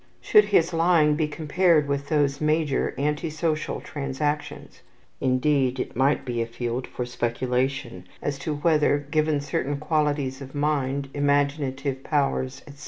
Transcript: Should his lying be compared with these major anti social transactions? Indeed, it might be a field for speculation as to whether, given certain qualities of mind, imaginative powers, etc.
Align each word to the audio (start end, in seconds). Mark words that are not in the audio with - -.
Should 0.19 0.45
his 0.45 0.73
lying 0.73 1.13
be 1.13 1.27
compared 1.27 1.87
with 1.87 2.09
these 2.09 2.41
major 2.41 2.95
anti 2.97 3.29
social 3.29 3.79
transactions? 3.81 4.81
Indeed, 5.19 5.79
it 5.79 5.95
might 5.95 6.25
be 6.25 6.41
a 6.41 6.47
field 6.47 6.87
for 6.87 7.05
speculation 7.05 8.07
as 8.19 8.39
to 8.39 8.55
whether, 8.55 8.97
given 8.97 9.39
certain 9.41 9.77
qualities 9.77 10.41
of 10.41 10.55
mind, 10.55 11.09
imaginative 11.13 12.03
powers, 12.03 12.63
etc. 12.65 12.79